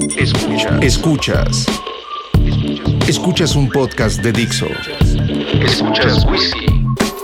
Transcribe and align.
Escuchas. 0.00 0.82
Escuchas. 0.82 1.66
Escuchas 3.08 3.56
un 3.56 3.68
podcast 3.68 4.22
de 4.22 4.32
Dixo. 4.32 4.66
Escuchas 5.60 6.24
Whisky 6.26 6.66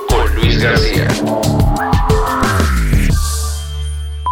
con 0.09 0.35
Luis 0.35 0.61
García. 0.61 1.07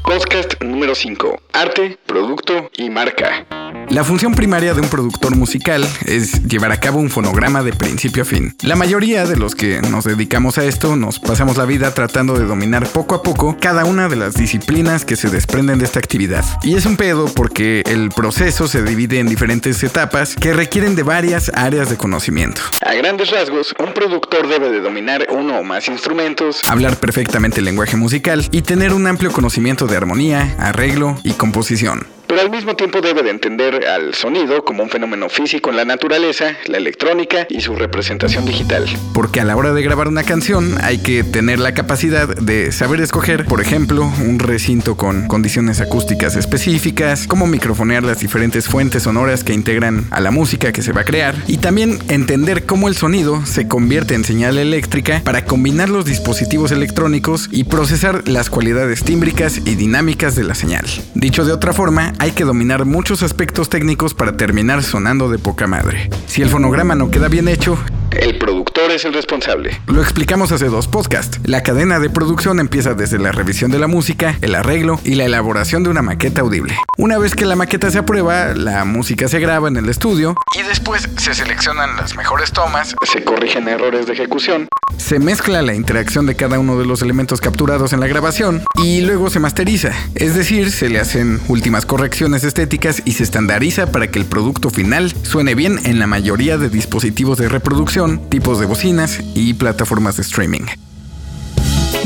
Podcast 0.04 0.60
número 0.60 0.94
5. 0.94 1.40
Arte, 1.52 1.98
producto 2.04 2.68
y 2.76 2.90
marca. 2.90 3.46
La 3.88 4.04
función 4.04 4.34
primaria 4.34 4.74
de 4.74 4.80
un 4.80 4.88
productor 4.88 5.36
musical 5.36 5.86
es 6.06 6.42
llevar 6.44 6.72
a 6.72 6.80
cabo 6.80 6.98
un 6.98 7.10
fonograma 7.10 7.62
de 7.62 7.72
principio 7.72 8.22
a 8.22 8.26
fin. 8.26 8.54
La 8.62 8.76
mayoría 8.76 9.26
de 9.26 9.36
los 9.36 9.54
que 9.54 9.80
nos 9.82 10.04
dedicamos 10.04 10.58
a 10.58 10.64
esto 10.64 10.96
nos 10.96 11.18
pasamos 11.18 11.56
la 11.56 11.64
vida 11.64 11.92
tratando 11.94 12.38
de 12.38 12.44
dominar 12.44 12.86
poco 12.86 13.14
a 13.14 13.22
poco 13.22 13.56
cada 13.60 13.84
una 13.84 14.08
de 14.08 14.16
las 14.16 14.34
disciplinas 14.34 15.04
que 15.04 15.16
se 15.16 15.28
desprenden 15.28 15.78
de 15.78 15.84
esta 15.84 15.98
actividad. 15.98 16.44
Y 16.62 16.74
es 16.74 16.86
un 16.86 16.96
pedo 16.96 17.26
porque 17.26 17.82
el 17.86 18.08
proceso 18.10 18.66
se 18.66 18.82
divide 18.82 19.18
en 19.18 19.28
diferentes 19.28 19.82
etapas 19.82 20.36
que 20.36 20.52
requieren 20.52 20.94
de 20.94 21.02
varias 21.02 21.50
áreas 21.54 21.90
de 21.90 21.96
conocimiento. 21.96 22.62
A 22.80 22.94
grandes 22.94 23.30
rasgos, 23.30 23.74
un 23.78 23.92
productor 23.92 24.48
debe 24.48 24.70
de 24.70 24.80
dominar 24.80 25.26
uno 25.30 25.58
o 25.58 25.62
más 25.62 25.88
instrumentos, 25.88 26.62
hablar 26.68 26.96
perfectamente 26.96 27.60
el 27.60 27.66
lenguaje 27.66 27.96
musical 27.96 28.46
y 28.50 28.62
tener 28.62 28.92
un 28.92 29.06
amplio 29.06 29.32
conocimiento 29.32 29.86
de 29.86 29.96
armonía, 29.96 30.56
arreglo 30.58 31.18
y 31.24 31.32
composición 31.32 32.06
pero 32.32 32.44
al 32.44 32.50
mismo 32.50 32.74
tiempo 32.76 33.02
debe 33.02 33.22
de 33.22 33.28
entender 33.28 33.86
al 33.86 34.14
sonido 34.14 34.64
como 34.64 34.82
un 34.82 34.88
fenómeno 34.88 35.28
físico 35.28 35.68
en 35.68 35.76
la 35.76 35.84
naturaleza, 35.84 36.56
la 36.64 36.78
electrónica 36.78 37.46
y 37.50 37.60
su 37.60 37.76
representación 37.76 38.46
digital. 38.46 38.86
Porque 39.12 39.42
a 39.42 39.44
la 39.44 39.54
hora 39.54 39.74
de 39.74 39.82
grabar 39.82 40.08
una 40.08 40.22
canción 40.22 40.78
hay 40.80 40.96
que 40.96 41.24
tener 41.24 41.58
la 41.58 41.74
capacidad 41.74 42.26
de 42.26 42.72
saber 42.72 43.02
escoger, 43.02 43.44
por 43.44 43.60
ejemplo, 43.60 44.10
un 44.24 44.38
recinto 44.38 44.96
con 44.96 45.28
condiciones 45.28 45.82
acústicas 45.82 46.34
específicas, 46.34 47.26
cómo 47.26 47.46
microfonear 47.46 48.02
las 48.02 48.20
diferentes 48.20 48.66
fuentes 48.66 49.02
sonoras 49.02 49.44
que 49.44 49.52
integran 49.52 50.06
a 50.10 50.22
la 50.22 50.30
música 50.30 50.72
que 50.72 50.80
se 50.80 50.92
va 50.92 51.02
a 51.02 51.04
crear 51.04 51.34
y 51.48 51.58
también 51.58 51.98
entender 52.08 52.64
cómo 52.64 52.88
el 52.88 52.96
sonido 52.96 53.44
se 53.44 53.68
convierte 53.68 54.14
en 54.14 54.24
señal 54.24 54.56
eléctrica 54.56 55.20
para 55.22 55.44
combinar 55.44 55.90
los 55.90 56.06
dispositivos 56.06 56.72
electrónicos 56.72 57.50
y 57.52 57.64
procesar 57.64 58.26
las 58.26 58.48
cualidades 58.48 59.04
tímbricas 59.04 59.58
y 59.58 59.74
dinámicas 59.74 60.34
de 60.34 60.44
la 60.44 60.54
señal. 60.54 60.86
Dicho 61.12 61.44
de 61.44 61.52
otra 61.52 61.74
forma, 61.74 62.14
hay 62.22 62.30
que 62.30 62.44
dominar 62.44 62.84
muchos 62.84 63.24
aspectos 63.24 63.68
técnicos 63.68 64.14
para 64.14 64.36
terminar 64.36 64.84
sonando 64.84 65.28
de 65.28 65.40
poca 65.40 65.66
madre. 65.66 66.08
Si 66.26 66.40
el 66.40 66.50
fonograma 66.50 66.94
no 66.94 67.10
queda 67.10 67.26
bien 67.26 67.48
hecho, 67.48 67.76
el 68.12 68.38
productor 68.38 68.92
es 68.92 69.04
el 69.04 69.12
responsable. 69.12 69.80
Lo 69.88 70.00
explicamos 70.00 70.52
hace 70.52 70.66
dos 70.66 70.86
podcasts. 70.86 71.40
La 71.42 71.64
cadena 71.64 71.98
de 71.98 72.10
producción 72.10 72.60
empieza 72.60 72.94
desde 72.94 73.18
la 73.18 73.32
revisión 73.32 73.72
de 73.72 73.80
la 73.80 73.88
música, 73.88 74.38
el 74.40 74.54
arreglo 74.54 75.00
y 75.02 75.16
la 75.16 75.24
elaboración 75.24 75.82
de 75.82 75.90
una 75.90 76.02
maqueta 76.02 76.42
audible. 76.42 76.76
Una 76.96 77.18
vez 77.18 77.34
que 77.34 77.44
la 77.44 77.56
maqueta 77.56 77.90
se 77.90 77.98
aprueba, 77.98 78.54
la 78.54 78.84
música 78.84 79.26
se 79.26 79.40
graba 79.40 79.66
en 79.66 79.76
el 79.76 79.88
estudio 79.88 80.36
y 80.56 80.62
después 80.62 81.08
se 81.16 81.34
seleccionan 81.34 81.96
las 81.96 82.14
mejores 82.14 82.52
tomas, 82.52 82.94
se 83.02 83.24
corrigen 83.24 83.66
errores 83.66 84.06
de 84.06 84.12
ejecución, 84.12 84.68
se 84.96 85.18
mezcla 85.18 85.60
la 85.62 85.74
interacción 85.74 86.26
de 86.26 86.36
cada 86.36 86.60
uno 86.60 86.78
de 86.78 86.86
los 86.86 87.02
elementos 87.02 87.40
capturados 87.40 87.92
en 87.92 87.98
la 87.98 88.06
grabación 88.06 88.62
y 88.76 89.00
luego 89.00 89.28
se 89.30 89.40
masteriza, 89.40 89.90
es 90.14 90.36
decir, 90.36 90.70
se 90.70 90.88
le 90.88 91.00
hacen 91.00 91.40
últimas 91.48 91.84
correcciones 91.84 92.11
estéticas 92.20 93.02
y 93.04 93.12
se 93.12 93.22
estandariza 93.22 93.90
para 93.90 94.10
que 94.10 94.18
el 94.18 94.26
producto 94.26 94.70
final 94.70 95.12
suene 95.22 95.54
bien 95.54 95.78
en 95.84 95.98
la 95.98 96.06
mayoría 96.06 96.58
de 96.58 96.68
dispositivos 96.68 97.38
de 97.38 97.48
reproducción 97.48 98.28
tipos 98.28 98.60
de 98.60 98.66
bocinas 98.66 99.20
y 99.34 99.54
plataformas 99.54 100.16
de 100.16 100.22
streaming. 100.22 100.66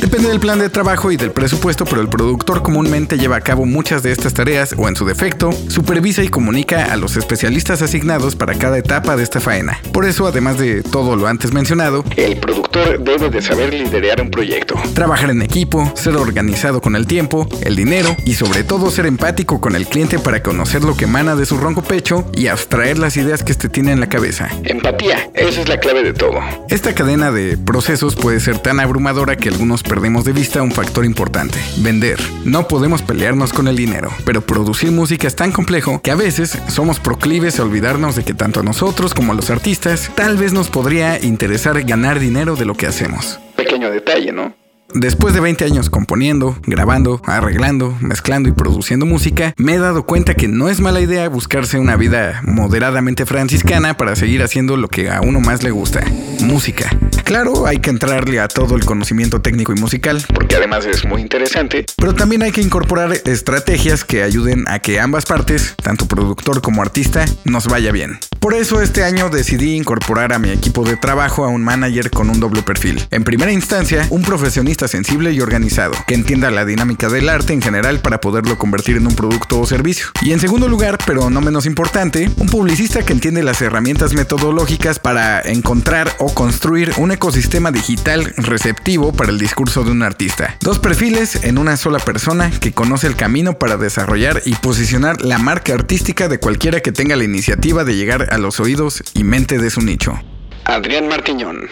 Depende 0.07 0.29
del 0.29 0.39
plan 0.39 0.61
de 0.61 0.71
trabajo 0.71 1.11
y 1.11 1.17
del 1.17 1.33
presupuesto, 1.33 1.85
pero 1.85 2.01
el 2.01 2.09
productor 2.09 2.63
comúnmente 2.63 3.19
lleva 3.19 3.35
a 3.35 3.41
cabo 3.41 3.67
muchas 3.67 4.05
de 4.05 4.13
estas 4.13 4.35
tareas 4.35 4.73
o 4.79 4.87
en 4.87 4.95
su 4.95 5.05
defecto, 5.05 5.51
supervisa 5.67 6.23
y 6.23 6.29
comunica 6.29 6.93
a 6.93 6.97
los 6.97 7.17
especialistas 7.17 7.83
asignados 7.83 8.37
para 8.37 8.55
cada 8.55 8.79
etapa 8.79 9.17
de 9.17 9.25
esta 9.25 9.41
faena. 9.41 9.81
Por 9.93 10.05
eso, 10.05 10.29
además 10.29 10.59
de 10.59 10.85
todo 10.85 11.17
lo 11.17 11.27
antes 11.27 11.53
mencionado, 11.53 12.05
el 12.17 12.37
productor 12.37 13.03
debe 13.03 13.31
de 13.31 13.43
saber 13.43 13.75
liderar 13.75 14.21
un 14.21 14.31
proyecto. 14.31 14.77
Trabajar 14.95 15.31
en 15.31 15.43
equipo, 15.43 15.93
ser 15.97 16.15
organizado 16.15 16.81
con 16.81 16.95
el 16.95 17.09
tiempo, 17.09 17.49
el 17.63 17.75
dinero 17.75 18.15
y 18.25 18.35
sobre 18.35 18.63
todo 18.63 18.93
ser 18.93 19.07
empático 19.07 19.61
con 19.61 19.75
el 19.75 19.89
cliente 19.89 20.21
para 20.21 20.41
conocer 20.41 20.85
lo 20.85 20.97
que 20.97 21.07
emana 21.07 21.35
de 21.35 21.47
su 21.47 21.57
ronco 21.57 21.83
pecho 21.83 22.31
y 22.33 22.47
abstraer 22.47 22.97
las 22.99 23.17
ideas 23.17 23.43
que 23.43 23.51
este 23.51 23.69
tiene 23.69 23.91
en 23.91 23.99
la 23.99 24.09
cabeza. 24.09 24.51
Empatía, 24.63 25.29
esa 25.35 25.63
es 25.63 25.69
la 25.69 25.81
clave 25.81 26.05
de 26.05 26.13
todo. 26.13 26.39
Esta 26.69 26.95
cadena 26.95 27.33
de 27.33 27.59
procesos 27.59 28.15
puede 28.15 28.39
ser 28.39 28.61
tan 28.61 28.79
abrumadora 28.79 29.35
que 29.35 29.49
algunos 29.49 29.83
perdemos 30.07 30.25
de 30.25 30.33
vista 30.33 30.63
un 30.63 30.71
factor 30.71 31.05
importante, 31.05 31.59
vender. 31.79 32.21
No 32.45 32.69
podemos 32.69 33.03
pelearnos 33.03 33.53
con 33.53 33.67
el 33.67 33.75
dinero, 33.75 34.09
pero 34.25 34.41
producir 34.41 34.93
música 34.93 35.27
es 35.27 35.35
tan 35.35 35.51
complejo 35.51 36.01
que 36.01 36.13
a 36.13 36.15
veces 36.15 36.57
somos 36.69 37.01
proclives 37.01 37.59
a 37.59 37.65
olvidarnos 37.65 38.15
de 38.15 38.23
que 38.23 38.33
tanto 38.33 38.61
a 38.61 38.63
nosotros 38.63 39.15
como 39.15 39.33
a 39.33 39.35
los 39.35 39.51
artistas 39.51 40.13
tal 40.15 40.37
vez 40.37 40.53
nos 40.53 40.71
podría 40.71 41.21
interesar 41.21 41.83
ganar 41.83 42.21
dinero 42.21 42.55
de 42.55 42.67
lo 42.67 42.75
que 42.75 42.87
hacemos. 42.87 43.41
Pequeño 43.57 43.91
detalle, 43.91 44.31
¿no? 44.31 44.55
Después 44.95 45.35
de 45.35 45.41
20 45.41 45.65
años 45.65 45.91
componiendo, 45.91 46.57
grabando, 46.65 47.21
arreglando, 47.25 47.97
mezclando 48.01 48.49
y 48.49 48.53
produciendo 48.53 49.07
música, 49.07 49.55
me 49.57 49.75
he 49.75 49.79
dado 49.79 50.07
cuenta 50.07 50.35
que 50.35 50.47
no 50.47 50.69
es 50.69 50.81
mala 50.81 51.01
idea 51.01 51.29
buscarse 51.29 51.81
una 51.81 51.97
vida 51.97 52.43
moderadamente 52.45 53.27
franciscana 53.27 53.97
para 53.97 54.15
seguir 54.15 54.45
haciendo 54.45 54.77
lo 54.77 54.87
que 54.87 55.11
a 55.11 55.21
uno 55.21 55.41
más 55.41 55.65
le 55.65 55.73
gusta, 55.73 56.05
música. 56.41 56.89
Claro, 57.27 57.67
hay 57.67 57.81
que 57.81 57.91
entrarle 57.91 58.39
a 58.39 58.47
todo 58.47 58.77
el 58.77 58.85
conocimiento 58.85 59.43
técnico 59.43 59.73
y 59.73 59.81
musical, 59.81 60.23
porque 60.33 60.55
además 60.55 60.87
es 60.87 61.05
muy 61.05 61.21
interesante, 61.21 61.85
pero 61.97 62.15
también 62.15 62.45
hay 62.45 62.53
que 62.53 62.61
incorporar 62.61 63.15
estrategias 63.25 64.05
que 64.05 64.23
ayuden 64.23 64.63
a 64.69 64.79
que 64.79 65.01
ambas 65.01 65.27
partes, 65.27 65.75
tanto 65.83 66.07
productor 66.07 66.63
como 66.63 66.83
artista, 66.83 67.25
nos 67.45 67.67
vaya 67.67 67.91
bien. 67.91 68.21
Por 68.41 68.55
eso 68.55 68.81
este 68.81 69.05
año 69.05 69.29
decidí 69.29 69.75
incorporar 69.75 70.33
a 70.33 70.39
mi 70.39 70.51
equipo 70.51 70.85
de 70.85 70.97
trabajo 70.97 71.45
a 71.45 71.49
un 71.49 71.65
manager 71.65 72.11
con 72.11 72.31
un 72.31 72.41
doble 72.41 72.63
perfil. 72.63 73.05
En 73.11 73.25
primera 73.25 73.53
instancia, 73.53 74.07
un 74.11 74.23
profesionista 74.23 74.89
sensible 74.89 75.33
y 75.33 75.41
organizado, 75.41 75.93
que 76.07 76.15
entienda 76.15 76.51
la 76.51 76.65
dinámica 76.65 77.09
del 77.09 77.29
arte 77.29 77.53
en 77.53 77.63
general 77.63 78.01
para 78.01 78.21
poderlo 78.21 78.59
convertir 78.59 78.97
en 78.97 79.07
un 79.07 79.15
producto 79.15 79.61
o 79.61 79.67
servicio. 79.67 80.07
Y 80.23 80.33
en 80.33 80.41
segundo 80.41 80.69
lugar, 80.69 80.99
pero 81.07 81.31
no 81.31 81.41
menos 81.41 81.67
importante, 81.67 82.31
un 82.37 82.49
publicista 82.49 83.05
que 83.05 83.13
entiende 83.13 83.43
las 83.43 83.61
herramientas 83.63 84.15
metodológicas 84.15 84.99
para 84.99 85.41
encontrar 85.41 86.15
o 86.19 86.33
construir 86.33 86.93
un 86.99 87.13
ecosistema 87.13 87.71
digital 87.71 88.33
receptivo 88.37 89.13
para 89.13 89.31
el 89.31 89.39
discurso 89.39 89.85
de 89.85 89.91
un 89.91 90.03
artista. 90.03 90.57
Dos 90.61 90.79
perfiles 90.79 91.45
en 91.45 91.59
una 91.59 91.77
sola 91.77 91.99
persona 91.99 92.51
que 92.51 92.73
conoce 92.73 93.07
el 93.07 93.17
camino 93.17 93.59
para 93.59 93.77
desarrollar 93.77 94.43
y 94.45 94.55
posicionar 94.55 95.23
la 95.23 95.39
marca 95.39 95.75
artística 95.75 96.29
de 96.29 96.39
cualquiera 96.39 96.81
que 96.81 96.93
tenga 96.93 97.17
la 97.17 97.25
iniciativa 97.25 97.85
de 97.85 97.97
llegar 97.97 98.26
a 98.31 98.39
los 98.39 98.61
oídos 98.61 99.03
y 99.15 99.25
mente 99.25 99.59
de 99.59 99.71
su 99.71 99.81
nicho. 99.81 100.21
Adrián 100.65 101.09
Martiñón. 101.09 101.69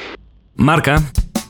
Marca 0.57 1.03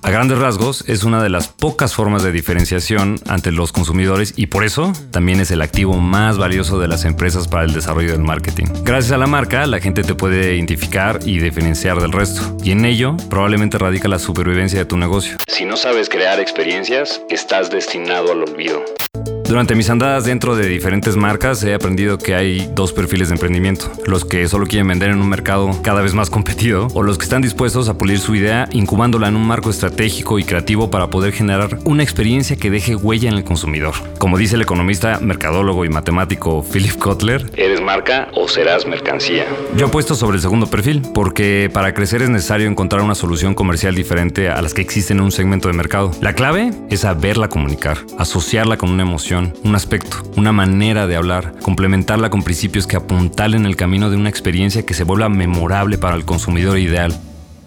a 0.04 0.10
grandes 0.10 0.38
rasgos, 0.38 0.84
es 0.86 1.02
una 1.04 1.22
de 1.22 1.30
las 1.30 1.48
pocas 1.48 1.94
formas 1.94 2.22
de 2.22 2.30
diferenciación 2.30 3.18
ante 3.26 3.50
los 3.50 3.72
consumidores 3.72 4.34
y 4.36 4.48
por 4.48 4.62
eso 4.62 4.92
también 5.10 5.40
es 5.40 5.50
el 5.50 5.62
activo 5.62 5.94
más 5.94 6.36
valioso 6.36 6.78
de 6.78 6.88
las 6.88 7.06
empresas 7.06 7.48
para 7.48 7.64
el 7.64 7.72
desarrollo 7.72 8.12
del 8.12 8.20
marketing. 8.20 8.66
Gracias 8.82 9.12
a 9.12 9.16
la 9.16 9.26
marca, 9.26 9.66
la 9.66 9.80
gente 9.80 10.02
te 10.02 10.14
puede 10.14 10.56
identificar 10.56 11.20
y 11.24 11.38
diferenciar 11.38 12.02
del 12.02 12.12
resto, 12.12 12.54
y 12.62 12.72
en 12.72 12.84
ello 12.84 13.16
probablemente 13.30 13.78
radica 13.78 14.06
la 14.06 14.18
supervivencia 14.18 14.78
de 14.78 14.84
tu 14.84 14.98
negocio. 14.98 15.38
Si 15.46 15.64
no 15.64 15.78
sabes 15.78 16.10
crear 16.10 16.38
experiencias, 16.38 17.22
estás 17.30 17.70
destinado 17.70 18.32
al 18.32 18.42
olvido. 18.42 18.84
Durante 19.46 19.74
mis 19.74 19.90
andadas 19.90 20.24
dentro 20.24 20.56
de 20.56 20.66
diferentes 20.66 21.16
marcas 21.16 21.62
he 21.62 21.74
aprendido 21.74 22.16
que 22.16 22.34
hay 22.34 22.66
dos 22.74 22.94
perfiles 22.94 23.28
de 23.28 23.34
emprendimiento. 23.34 23.92
Los 24.06 24.24
que 24.24 24.48
solo 24.48 24.66
quieren 24.66 24.88
vender 24.88 25.10
en 25.10 25.20
un 25.20 25.28
mercado 25.28 25.70
cada 25.82 26.00
vez 26.00 26.14
más 26.14 26.30
competido 26.34 26.88
o 26.94 27.02
los 27.02 27.18
que 27.18 27.24
están 27.24 27.42
dispuestos 27.42 27.90
a 27.90 27.98
pulir 27.98 28.18
su 28.18 28.34
idea 28.34 28.68
incubándola 28.72 29.28
en 29.28 29.36
un 29.36 29.46
marco 29.46 29.68
estratégico 29.68 30.38
y 30.38 30.44
creativo 30.44 30.90
para 30.90 31.10
poder 31.10 31.34
generar 31.34 31.78
una 31.84 32.02
experiencia 32.02 32.56
que 32.56 32.70
deje 32.70 32.96
huella 32.96 33.28
en 33.28 33.36
el 33.36 33.44
consumidor. 33.44 33.92
Como 34.18 34.38
dice 34.38 34.56
el 34.56 34.62
economista, 34.62 35.20
mercadólogo 35.20 35.84
y 35.84 35.90
matemático 35.90 36.64
Philip 36.64 36.96
Kotler, 36.96 37.50
¿eres 37.54 37.82
marca 37.82 38.28
o 38.32 38.48
serás 38.48 38.86
mercancía? 38.86 39.44
Yo 39.76 39.86
apuesto 39.86 40.14
sobre 40.14 40.36
el 40.36 40.42
segundo 40.42 40.68
perfil 40.68 41.02
porque 41.12 41.70
para 41.72 41.92
crecer 41.92 42.22
es 42.22 42.30
necesario 42.30 42.66
encontrar 42.66 43.02
una 43.02 43.14
solución 43.14 43.54
comercial 43.54 43.94
diferente 43.94 44.48
a 44.48 44.62
las 44.62 44.72
que 44.72 44.80
existen 44.80 45.18
en 45.18 45.24
un 45.24 45.32
segmento 45.32 45.68
de 45.68 45.74
mercado. 45.74 46.12
La 46.22 46.32
clave 46.32 46.70
es 46.88 47.00
saberla 47.00 47.48
comunicar, 47.48 47.98
asociarla 48.18 48.78
con 48.78 48.88
una 48.88 49.02
emoción 49.02 49.33
un 49.36 49.74
aspecto, 49.74 50.22
una 50.36 50.52
manera 50.52 51.06
de 51.06 51.16
hablar, 51.16 51.54
complementarla 51.62 52.30
con 52.30 52.42
principios 52.42 52.86
que 52.86 52.96
apuntalen 52.96 53.66
el 53.66 53.76
camino 53.76 54.10
de 54.10 54.16
una 54.16 54.28
experiencia 54.28 54.86
que 54.86 54.94
se 54.94 55.04
vuelva 55.04 55.28
memorable 55.28 55.98
para 55.98 56.16
el 56.16 56.24
consumidor 56.24 56.78
ideal. 56.78 57.18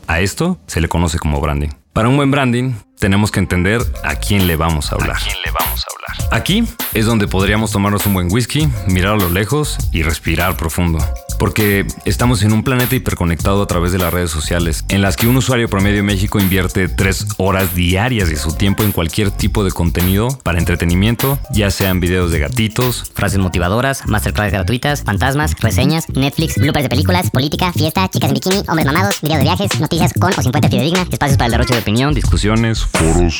A 0.07 0.21
esto 0.21 0.57
se 0.67 0.81
le 0.81 0.87
conoce 0.87 1.19
como 1.19 1.41
branding. 1.41 1.69
Para 1.93 2.09
un 2.09 2.15
buen 2.15 2.31
branding, 2.31 2.73
tenemos 2.99 3.31
que 3.31 3.39
entender 3.39 3.81
a 4.03 4.15
quién 4.15 4.47
le 4.47 4.55
vamos 4.55 4.91
a 4.91 4.95
hablar. 4.95 5.17
¿A 5.17 5.19
quién 5.19 5.35
le 5.43 5.51
vamos 5.51 5.83
a 5.83 6.15
hablar? 6.15 6.39
Aquí 6.39 6.63
es 6.93 7.05
donde 7.05 7.27
podríamos 7.27 7.71
tomarnos 7.71 8.05
un 8.05 8.13
buen 8.13 8.31
whisky, 8.31 8.69
mirar 8.87 9.13
a 9.13 9.17
lo 9.17 9.29
lejos 9.29 9.77
y 9.91 10.03
respirar 10.03 10.57
profundo. 10.57 10.99
Porque 11.37 11.85
estamos 12.05 12.43
en 12.43 12.53
un 12.53 12.63
planeta 12.63 12.95
hiperconectado 12.95 13.61
a 13.61 13.67
través 13.67 13.91
de 13.91 13.97
las 13.97 14.13
redes 14.13 14.31
sociales, 14.31 14.85
en 14.89 15.01
las 15.01 15.17
que 15.17 15.27
un 15.27 15.37
usuario 15.37 15.69
promedio 15.69 15.99
en 15.99 16.05
México 16.05 16.39
invierte 16.39 16.87
tres 16.87 17.25
horas 17.37 17.75
diarias 17.75 18.29
de 18.29 18.35
su 18.35 18.53
tiempo 18.53 18.83
en 18.83 18.91
cualquier 18.91 19.31
tipo 19.31 19.63
de 19.63 19.71
contenido 19.71 20.29
para 20.43 20.59
entretenimiento, 20.59 21.39
ya 21.51 21.71
sean 21.71 21.99
videos 21.99 22.31
de 22.31 22.39
gatitos, 22.39 23.11
frases 23.13 23.39
motivadoras, 23.39 24.05
masterclass 24.07 24.51
gratuitas, 24.51 25.03
fantasmas, 25.03 25.55
reseñas, 25.59 26.09
Netflix, 26.09 26.57
bloopers 26.57 26.83
de 26.83 26.89
películas, 26.89 27.29
política, 27.31 27.71
fiesta, 27.73 28.07
chicas 28.09 28.29
en 28.29 28.33
bikini, 28.33 28.63
hombres 28.67 28.85
mamados, 28.85 29.21
videos 29.21 29.39
de 29.39 29.43
viajes, 29.43 29.79
noticias 29.79 30.13
con 30.19 30.31
o 30.37 30.41
sin 30.41 30.51
fuente 30.51 30.69
fidedigna, 30.69 31.05
espacios 31.11 31.37
para 31.37 31.45
el 31.45 31.51
derroche 31.51 31.73
de 31.73 31.81
opinión, 31.81 32.13
discusiones, 32.13 32.83
foros. 32.85 33.39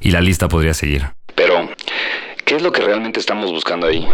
Y 0.00 0.10
la 0.10 0.20
lista 0.20 0.48
podría 0.48 0.74
seguir. 0.74 1.17
¿Qué 2.48 2.56
es 2.56 2.62
lo 2.62 2.72
que 2.72 2.80
realmente 2.80 3.20
estamos 3.20 3.52
buscando 3.52 3.86
ahí? 3.86 4.06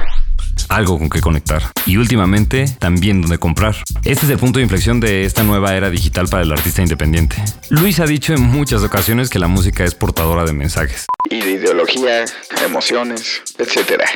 algo 0.68 0.98
con 0.98 1.10
que 1.10 1.20
conectar 1.20 1.62
y 1.86 1.98
últimamente 1.98 2.64
también 2.78 3.20
donde 3.20 3.38
comprar. 3.38 3.76
Este 4.04 4.24
es 4.24 4.30
el 4.30 4.38
punto 4.38 4.58
de 4.58 4.64
inflexión 4.64 4.98
de 4.98 5.24
esta 5.24 5.44
nueva 5.44 5.76
era 5.76 5.90
digital 5.90 6.26
para 6.28 6.42
el 6.42 6.50
artista 6.50 6.82
independiente. 6.82 7.36
Luis 7.70 8.00
ha 8.00 8.06
dicho 8.06 8.32
en 8.32 8.40
muchas 8.40 8.82
ocasiones 8.82 9.30
que 9.30 9.38
la 9.38 9.46
música 9.46 9.84
es 9.84 9.94
portadora 9.94 10.44
de 10.44 10.52
mensajes. 10.52 11.06
Y 11.30 11.40
de 11.40 11.50
ideología, 11.52 12.24
emociones, 12.64 13.42
etcétera. 13.58 14.06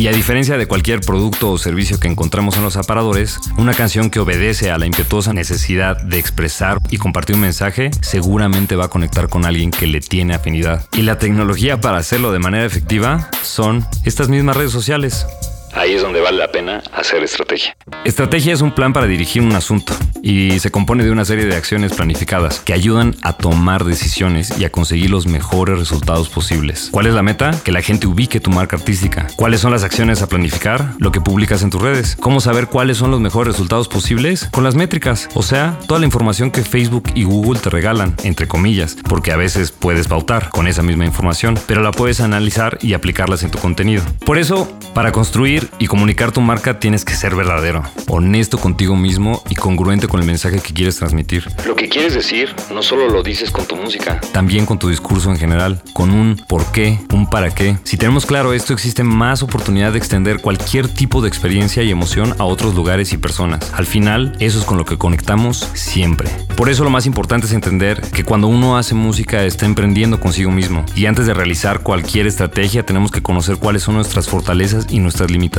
Y 0.00 0.08
a 0.08 0.12
diferencia 0.12 0.56
de 0.56 0.64
cualquier 0.66 1.02
producto 1.02 1.50
o 1.50 1.58
servicio 1.58 2.00
que 2.00 2.08
encontramos 2.08 2.56
en 2.56 2.62
los 2.62 2.78
aparadores, 2.78 3.38
una 3.58 3.74
canción 3.74 4.08
que 4.08 4.18
obedece 4.18 4.70
a 4.70 4.78
la 4.78 4.86
impetuosa 4.86 5.34
necesidad 5.34 6.00
de 6.00 6.18
expresar 6.18 6.78
y 6.88 6.96
compartir 6.96 7.34
un 7.34 7.42
mensaje 7.42 7.90
seguramente 8.00 8.76
va 8.76 8.86
a 8.86 8.88
conectar 8.88 9.28
con 9.28 9.44
alguien 9.44 9.70
que 9.70 9.86
le 9.86 10.00
tiene 10.00 10.34
afinidad. 10.34 10.86
Y 10.96 11.02
la 11.02 11.18
tecnología 11.18 11.82
para 11.82 11.98
hacerlo 11.98 12.32
de 12.32 12.38
manera 12.38 12.64
efectiva 12.64 13.28
son 13.42 13.84
estas 14.06 14.30
mismas 14.30 14.56
redes 14.56 14.72
sociales. 14.72 15.26
Ahí 15.72 15.94
es 15.94 16.02
donde 16.02 16.20
vale 16.20 16.38
la 16.38 16.50
pena 16.50 16.82
hacer 16.92 17.22
estrategia. 17.22 17.76
Estrategia 18.04 18.52
es 18.52 18.60
un 18.60 18.74
plan 18.74 18.92
para 18.92 19.06
dirigir 19.06 19.42
un 19.42 19.54
asunto 19.54 19.92
y 20.22 20.58
se 20.58 20.70
compone 20.70 21.04
de 21.04 21.10
una 21.10 21.24
serie 21.24 21.46
de 21.46 21.56
acciones 21.56 21.92
planificadas 21.92 22.60
que 22.60 22.72
ayudan 22.72 23.14
a 23.22 23.34
tomar 23.34 23.84
decisiones 23.84 24.58
y 24.58 24.64
a 24.64 24.70
conseguir 24.70 25.10
los 25.10 25.26
mejores 25.26 25.78
resultados 25.78 26.28
posibles. 26.28 26.88
¿Cuál 26.90 27.06
es 27.06 27.14
la 27.14 27.22
meta? 27.22 27.52
Que 27.64 27.72
la 27.72 27.82
gente 27.82 28.06
ubique 28.06 28.40
tu 28.40 28.50
marca 28.50 28.76
artística. 28.76 29.26
¿Cuáles 29.36 29.60
son 29.60 29.70
las 29.70 29.84
acciones 29.84 30.22
a 30.22 30.28
planificar? 30.28 30.94
Lo 30.98 31.12
que 31.12 31.20
publicas 31.20 31.62
en 31.62 31.70
tus 31.70 31.80
redes. 31.80 32.16
¿Cómo 32.20 32.40
saber 32.40 32.66
cuáles 32.66 32.96
son 32.96 33.10
los 33.10 33.20
mejores 33.20 33.54
resultados 33.54 33.88
posibles? 33.88 34.48
Con 34.50 34.64
las 34.64 34.74
métricas, 34.74 35.28
o 35.34 35.42
sea, 35.42 35.78
toda 35.86 36.00
la 36.00 36.06
información 36.06 36.50
que 36.50 36.62
Facebook 36.62 37.04
y 37.14 37.24
Google 37.24 37.60
te 37.60 37.70
regalan, 37.70 38.16
entre 38.24 38.48
comillas, 38.48 38.96
porque 39.08 39.32
a 39.32 39.36
veces 39.36 39.72
puedes 39.72 40.08
pautar 40.08 40.50
con 40.50 40.66
esa 40.66 40.82
misma 40.82 41.06
información, 41.06 41.58
pero 41.66 41.82
la 41.82 41.92
puedes 41.92 42.20
analizar 42.20 42.78
y 42.82 42.94
aplicarlas 42.94 43.42
en 43.42 43.50
tu 43.50 43.58
contenido. 43.58 44.02
Por 44.24 44.38
eso, 44.38 44.70
para 44.94 45.12
construir 45.12 45.59
y 45.78 45.86
comunicar 45.86 46.32
tu 46.32 46.40
marca 46.40 46.78
tienes 46.78 47.04
que 47.04 47.14
ser 47.14 47.34
verdadero, 47.34 47.82
honesto 48.08 48.58
contigo 48.58 48.96
mismo 48.96 49.42
y 49.48 49.54
congruente 49.54 50.08
con 50.08 50.20
el 50.20 50.26
mensaje 50.26 50.60
que 50.60 50.72
quieres 50.72 50.96
transmitir. 50.96 51.48
Lo 51.66 51.76
que 51.76 51.88
quieres 51.88 52.14
decir 52.14 52.54
no 52.72 52.82
solo 52.82 53.08
lo 53.08 53.22
dices 53.22 53.50
con 53.50 53.66
tu 53.66 53.76
música, 53.76 54.20
también 54.32 54.66
con 54.66 54.78
tu 54.78 54.88
discurso 54.88 55.30
en 55.30 55.38
general, 55.38 55.82
con 55.92 56.10
un 56.10 56.36
por 56.48 56.70
qué, 56.72 56.98
un 57.12 57.28
para 57.28 57.50
qué. 57.50 57.76
Si 57.84 57.96
tenemos 57.96 58.26
claro 58.26 58.52
esto, 58.52 58.72
existe 58.72 59.02
más 59.02 59.42
oportunidad 59.42 59.92
de 59.92 59.98
extender 59.98 60.40
cualquier 60.40 60.88
tipo 60.88 61.20
de 61.20 61.28
experiencia 61.28 61.82
y 61.82 61.90
emoción 61.90 62.34
a 62.38 62.44
otros 62.44 62.74
lugares 62.74 63.12
y 63.12 63.18
personas. 63.18 63.72
Al 63.74 63.86
final, 63.86 64.36
eso 64.40 64.58
es 64.58 64.64
con 64.64 64.78
lo 64.78 64.84
que 64.84 64.98
conectamos 64.98 65.68
siempre. 65.74 66.28
Por 66.56 66.68
eso 66.68 66.84
lo 66.84 66.90
más 66.90 67.06
importante 67.06 67.46
es 67.46 67.52
entender 67.52 68.00
que 68.00 68.24
cuando 68.24 68.48
uno 68.48 68.76
hace 68.76 68.94
música 68.94 69.44
está 69.44 69.66
emprendiendo 69.66 70.20
consigo 70.20 70.50
mismo 70.50 70.84
y 70.94 71.06
antes 71.06 71.26
de 71.26 71.34
realizar 71.34 71.80
cualquier 71.80 72.26
estrategia 72.26 72.84
tenemos 72.84 73.10
que 73.10 73.22
conocer 73.22 73.56
cuáles 73.56 73.82
son 73.82 73.94
nuestras 73.94 74.28
fortalezas 74.28 74.86
y 74.90 74.98
nuestras 74.98 75.30
limitaciones, 75.30 75.49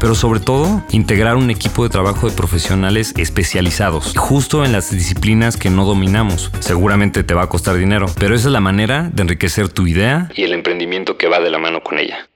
pero 0.00 0.14
sobre 0.14 0.40
todo 0.40 0.82
integrar 0.90 1.36
un 1.36 1.50
equipo 1.50 1.82
de 1.82 1.90
trabajo 1.90 2.28
de 2.28 2.36
profesionales 2.36 3.12
especializados, 3.16 4.14
justo 4.16 4.64
en 4.64 4.72
las 4.72 4.90
disciplinas 4.90 5.56
que 5.56 5.70
no 5.70 5.84
dominamos. 5.84 6.50
Seguramente 6.60 7.24
te 7.24 7.34
va 7.34 7.42
a 7.42 7.48
costar 7.48 7.76
dinero, 7.76 8.06
pero 8.18 8.34
esa 8.34 8.48
es 8.48 8.52
la 8.52 8.60
manera 8.60 9.10
de 9.12 9.22
enriquecer 9.22 9.68
tu 9.68 9.86
idea 9.86 10.30
y 10.34 10.44
el 10.44 10.52
emprendimiento 10.52 11.16
que 11.16 11.28
va 11.28 11.40
de 11.40 11.50
la 11.50 11.58
mano 11.58 11.82
con 11.82 11.98
ella. 11.98 12.29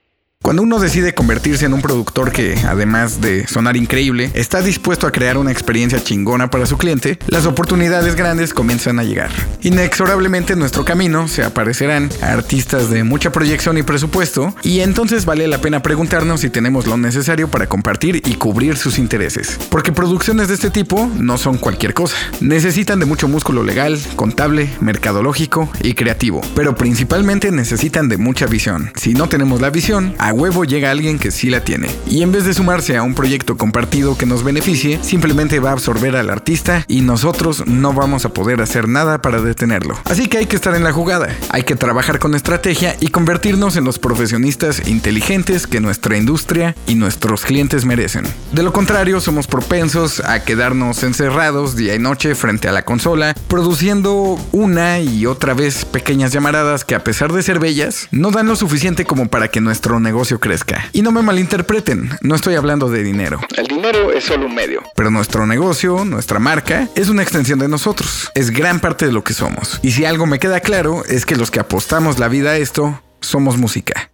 Cuando 0.45 0.61
uno 0.61 0.77
decide 0.77 1.15
convertirse 1.15 1.65
en 1.65 1.73
un 1.73 1.81
productor 1.81 2.31
que, 2.31 2.55
además 2.67 3.19
de 3.19 3.47
sonar 3.47 3.75
increíble, 3.75 4.29
está 4.35 4.61
dispuesto 4.61 5.07
a 5.07 5.11
crear 5.11 5.39
una 5.39 5.51
experiencia 5.51 6.03
chingona 6.03 6.51
para 6.51 6.67
su 6.67 6.77
cliente, 6.77 7.17
las 7.25 7.47
oportunidades 7.47 8.13
grandes 8.13 8.53
comienzan 8.53 8.99
a 8.99 9.03
llegar. 9.03 9.31
Inexorablemente 9.63 10.53
en 10.53 10.59
nuestro 10.59 10.85
camino 10.85 11.27
se 11.27 11.43
aparecerán 11.43 12.11
artistas 12.21 12.91
de 12.91 13.03
mucha 13.03 13.31
proyección 13.31 13.79
y 13.79 13.81
presupuesto, 13.81 14.55
y 14.61 14.81
entonces 14.81 15.25
vale 15.25 15.47
la 15.47 15.61
pena 15.61 15.81
preguntarnos 15.81 16.41
si 16.41 16.51
tenemos 16.51 16.85
lo 16.85 16.95
necesario 16.95 17.47
para 17.47 17.65
compartir 17.65 18.21
y 18.23 18.35
cubrir 18.35 18.77
sus 18.77 18.99
intereses. 18.99 19.57
Porque 19.71 19.93
producciones 19.93 20.49
de 20.49 20.53
este 20.53 20.69
tipo 20.69 21.09
no 21.17 21.39
son 21.39 21.57
cualquier 21.57 21.95
cosa. 21.95 22.17
Necesitan 22.39 22.99
de 22.99 23.07
mucho 23.07 23.27
músculo 23.27 23.63
legal, 23.63 23.99
contable, 24.15 24.69
mercadológico 24.79 25.71
y 25.81 25.95
creativo, 25.95 26.41
pero 26.53 26.75
principalmente 26.75 27.49
necesitan 27.49 28.09
de 28.09 28.17
mucha 28.17 28.45
visión. 28.45 28.91
Si 28.95 29.15
no 29.15 29.27
tenemos 29.27 29.59
la 29.59 29.71
visión, 29.71 30.13
huevo 30.35 30.65
llega 30.65 30.91
alguien 30.91 31.19
que 31.19 31.31
sí 31.31 31.49
la 31.49 31.63
tiene. 31.63 31.89
Y 32.07 32.21
en 32.21 32.31
vez 32.31 32.45
de 32.45 32.53
sumarse 32.53 32.95
a 32.97 33.03
un 33.03 33.15
proyecto 33.15 33.57
compartido 33.57 34.17
que 34.17 34.25
nos 34.25 34.43
beneficie, 34.43 34.99
simplemente 35.01 35.59
va 35.59 35.69
a 35.69 35.73
absorber 35.73 36.15
al 36.15 36.29
artista 36.29 36.85
y 36.87 37.01
nosotros 37.01 37.65
no 37.65 37.93
vamos 37.93 38.25
a 38.25 38.29
poder 38.29 38.61
hacer 38.61 38.87
nada 38.87 39.21
para 39.21 39.41
detenerlo. 39.41 39.97
Así 40.05 40.27
que 40.27 40.39
hay 40.39 40.45
que 40.45 40.55
estar 40.55 40.75
en 40.75 40.83
la 40.83 40.91
jugada, 40.91 41.29
hay 41.49 41.63
que 41.63 41.75
trabajar 41.75 42.19
con 42.19 42.35
estrategia 42.35 42.95
y 42.99 43.07
convertirnos 43.07 43.77
en 43.77 43.85
los 43.85 43.99
profesionistas 43.99 44.87
inteligentes 44.87 45.67
que 45.67 45.79
nuestra 45.79 46.17
industria 46.17 46.75
y 46.87 46.95
nuestros 46.95 47.43
clientes 47.43 47.85
merecen. 47.85 48.25
De 48.51 48.63
lo 48.63 48.73
contrario, 48.73 49.21
somos 49.21 49.47
propensos 49.47 50.19
a 50.19 50.43
quedarnos 50.43 51.03
encerrados 51.03 51.75
día 51.75 51.95
y 51.95 51.99
noche 51.99 52.35
frente 52.35 52.67
a 52.67 52.71
la 52.71 52.83
consola, 52.83 53.33
produciendo 53.47 54.39
una 54.51 54.99
y 54.99 55.25
otra 55.25 55.53
vez 55.53 55.85
pequeñas 55.85 56.31
llamaradas 56.31 56.83
que 56.83 56.95
a 56.95 57.03
pesar 57.03 57.31
de 57.31 57.43
ser 57.43 57.59
bellas, 57.59 58.07
no 58.11 58.31
dan 58.31 58.47
lo 58.47 58.55
suficiente 58.55 59.05
como 59.05 59.27
para 59.27 59.49
que 59.49 59.61
nuestro 59.61 59.99
negocio 59.99 60.14
crezca. 60.39 60.89
Y 60.93 61.01
no 61.01 61.11
me 61.11 61.21
malinterpreten, 61.21 62.09
no 62.21 62.35
estoy 62.35 62.55
hablando 62.55 62.89
de 62.89 63.03
dinero. 63.03 63.39
El 63.57 63.67
dinero 63.67 64.11
es 64.11 64.23
solo 64.23 64.45
un 64.45 64.55
medio. 64.55 64.81
Pero 64.95 65.11
nuestro 65.11 65.45
negocio, 65.45 66.05
nuestra 66.05 66.39
marca, 66.39 66.87
es 66.95 67.09
una 67.09 67.21
extensión 67.21 67.59
de 67.59 67.67
nosotros. 67.67 68.31
Es 68.33 68.51
gran 68.51 68.79
parte 68.79 69.05
de 69.05 69.11
lo 69.11 69.23
que 69.23 69.33
somos. 69.33 69.79
Y 69.83 69.91
si 69.91 70.05
algo 70.05 70.25
me 70.25 70.39
queda 70.39 70.59
claro 70.61 71.03
es 71.05 71.25
que 71.25 71.35
los 71.35 71.51
que 71.51 71.59
apostamos 71.59 72.17
la 72.19 72.27
vida 72.27 72.51
a 72.51 72.57
esto, 72.57 73.01
somos 73.21 73.57
música. 73.57 74.11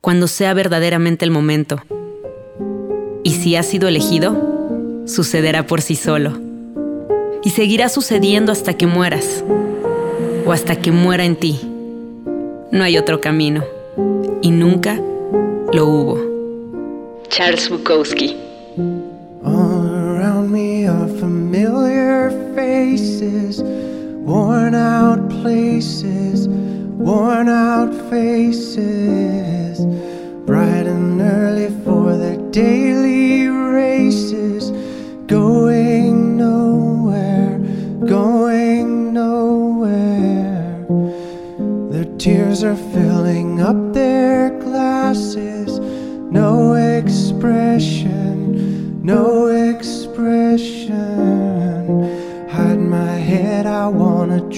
Cuando 0.00 0.26
sea 0.26 0.54
verdaderamente 0.54 1.24
el 1.24 1.30
momento. 1.30 1.82
Y 3.22 3.34
si 3.34 3.56
has 3.56 3.66
sido 3.66 3.88
elegido, 3.88 5.02
sucederá 5.06 5.66
por 5.66 5.80
sí 5.80 5.96
solo. 5.96 6.38
Y 7.42 7.50
seguirá 7.50 7.88
sucediendo 7.88 8.52
hasta 8.52 8.74
que 8.74 8.86
mueras. 8.86 9.44
O 10.46 10.52
hasta 10.52 10.76
que 10.76 10.90
muera 10.90 11.24
en 11.24 11.36
ti. 11.36 11.60
No 12.70 12.84
hay 12.84 12.98
otro 12.98 13.20
camino. 13.20 13.64
Y 14.42 14.50
nunca 14.50 15.00
lo 15.74 15.86
hubo. 15.86 16.14
Charles 17.28 17.68
Bukowski. 17.68 18.36
All 19.44 19.86
around 19.86 20.52
me 20.52 20.86
are 20.86 21.08
familiar 21.18 22.30
faces, 22.54 23.60
worn 23.60 24.74
out 24.76 25.28
places, 25.30 26.46
worn 26.48 27.48
out 27.48 27.92
faces, 28.08 29.84
bright 30.46 30.86
and 30.86 31.20
early 31.20 31.70
for 31.84 32.16
their 32.16 32.38
daily 32.52 33.48
races, 33.48 34.70
going 35.26 36.36
nowhere, 36.36 37.58
going 38.06 39.12
nowhere. 39.12 40.86
Their 41.90 42.06
tears 42.16 42.62
are 42.62 42.76
filling 42.76 43.03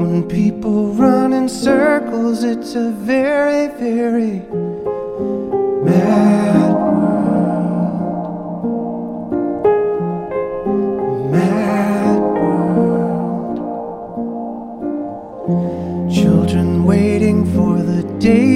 When 0.00 0.26
people 0.26 0.94
run 0.94 1.34
in 1.34 1.46
circles, 1.46 2.42
it's 2.42 2.74
a 2.74 2.90
very, 2.90 3.66
very 3.66 4.40
mad 5.84 6.72
world. 6.72 7.30
Mad 11.30 12.18
world. 12.40 13.58
Children 16.10 16.84
waiting 16.86 17.44
for 17.54 17.82
the 17.82 18.02
day 18.18 18.49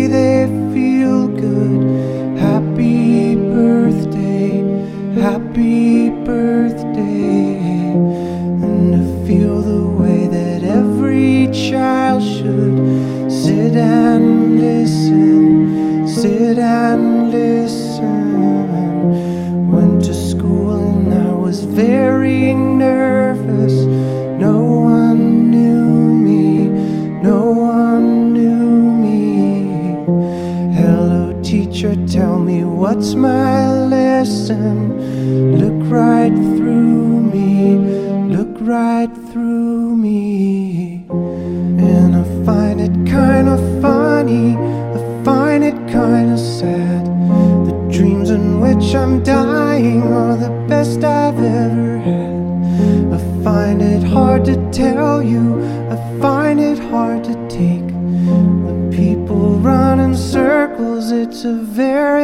I'm 48.94 49.22
dying 49.22 50.02
are 50.02 50.36
the 50.36 50.50
best 50.68 51.02
I've 51.02 51.38
ever 51.38 51.98
had. 51.98 53.12
I 53.12 53.18
find 53.42 53.82
it 53.82 54.02
hard 54.02 54.44
to 54.44 54.56
tell 54.70 55.22
you, 55.22 55.62
I 55.90 55.96
find 56.20 56.60
it 56.60 56.78
hard 56.78 57.24
to 57.24 57.34
take. 57.48 57.88
The 57.88 58.90
people 58.96 59.58
run 59.58 59.98
in 60.00 60.14
circles, 60.16 61.10
it's 61.10 61.44
a 61.44 61.54
very 61.54 62.23